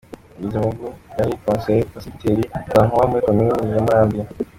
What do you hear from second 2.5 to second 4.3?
Rwankuba muri Komini ya Murambi.